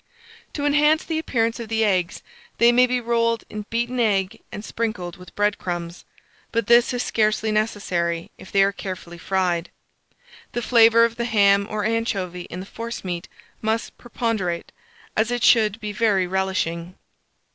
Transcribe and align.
To 0.53 0.65
enhance 0.65 1.03
the 1.03 1.19
appearance 1.19 1.59
of 1.59 1.69
the 1.69 1.85
eggs, 1.85 2.23
they 2.57 2.71
may 2.71 2.87
be 2.87 2.99
rolled 2.99 3.43
in 3.51 3.67
beaten 3.69 3.99
egg 3.99 4.41
and 4.51 4.65
sprinkled 4.65 5.17
with 5.17 5.35
bread 5.35 5.59
crumbs; 5.59 6.05
but 6.51 6.65
this 6.65 6.91
is 6.91 7.03
scarcely 7.03 7.51
necessary 7.51 8.31
if 8.35 8.51
they 8.51 8.63
are 8.63 8.71
carefully 8.71 9.19
fried. 9.19 9.69
The 10.53 10.63
flavour 10.63 11.05
of 11.05 11.17
the 11.17 11.25
ham 11.25 11.67
or 11.69 11.83
anchovy 11.85 12.47
in 12.49 12.61
the 12.61 12.65
forcemeat 12.65 13.27
must 13.61 13.95
preponderate, 13.99 14.71
as 15.15 15.29
it 15.29 15.43
should 15.43 15.79
be 15.79 15.91
very 15.91 16.25
relishing. 16.25 16.95